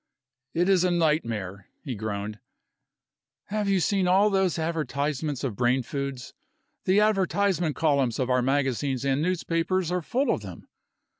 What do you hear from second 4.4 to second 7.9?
advertisements of brain foods? The advertisement